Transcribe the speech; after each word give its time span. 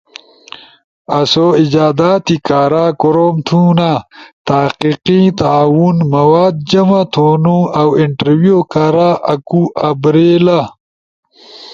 آسو 1.17 1.45
ایجاداتی 1.59 2.35
کارا 2.47 2.85
کوروم 3.01 3.35
تھونا، 3.47 3.91
تحقیقی 4.47 5.21
تعاون، 5.39 5.97
مواد 6.13 6.55
جمع 6.69 7.01
تھونو، 7.13 7.57
اؤ 7.79 7.89
انٹرویو 8.03 8.57
کارا 8.73 9.09
آکو 9.33 9.61
ابر 9.87 10.15